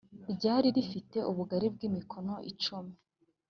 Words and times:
ryari 0.33 0.67
rifite 0.75 1.17
ubugari 1.31 1.67
bw’imikono 1.73 2.33
icumi 2.51 2.93